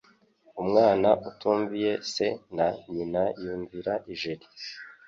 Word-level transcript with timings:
Umwana 0.61 1.09
utumviye 1.29 1.91
se 2.13 2.27
na 2.55 2.67
Nyina 2.93 3.23
yumvira 3.43 3.93
ijeri 4.13 4.45